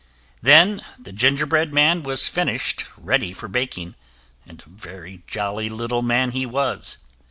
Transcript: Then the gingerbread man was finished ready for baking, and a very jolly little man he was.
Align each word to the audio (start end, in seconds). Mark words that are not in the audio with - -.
Then 0.41 0.81
the 0.97 1.11
gingerbread 1.11 1.71
man 1.71 2.01
was 2.01 2.27
finished 2.27 2.87
ready 2.97 3.31
for 3.33 3.47
baking, 3.47 3.93
and 4.47 4.63
a 4.65 4.69
very 4.69 5.21
jolly 5.27 5.69
little 5.69 6.01
man 6.01 6.31
he 6.31 6.43
was. 6.43 6.97